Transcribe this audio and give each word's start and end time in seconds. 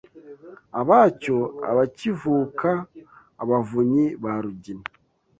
Abacyo 0.79 1.37
abacyivuka 1.69 2.69
Abavunyi 3.43 4.05
ba 4.23 4.33
Rugina 4.43 4.85